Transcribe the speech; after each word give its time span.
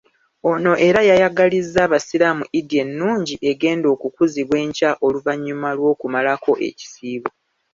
Ono 0.51 0.71
era 0.87 0.99
yayagalizza 1.09 1.79
Abasiraamu 1.87 2.43
Eid 2.57 2.69
ennungi 2.83 3.35
egenda 3.51 3.87
okukuzibwa 3.95 4.55
enkya 4.63 4.91
oluvanyuma 5.05 5.69
lw'okumalako 5.77 6.51
ekisiibo. 6.67 7.29